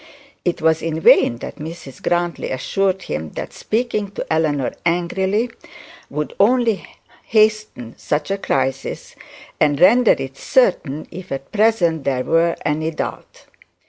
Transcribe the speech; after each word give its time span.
It 0.43 0.63
was 0.63 0.81
in 0.81 0.99
vain 0.99 1.37
that 1.41 1.57
Mrs 1.57 2.01
Grantly 2.01 2.49
assured 2.49 3.03
him 3.03 3.33
that 3.33 3.53
speaking 3.53 4.09
to 4.13 4.25
Eleanor 4.33 4.73
angrily 4.83 5.51
would 6.09 6.33
only 6.39 6.87
hasten 7.25 7.93
such 7.99 8.31
a 8.31 8.39
crisis, 8.39 9.15
and 9.59 9.79
render 9.79 10.13
it 10.17 10.37
certain 10.37 11.07
if 11.11 11.31
at 11.31 11.51
present 11.51 12.03
there 12.03 12.23
were 12.23 12.55
any 12.65 12.89
doubt. 12.89 13.45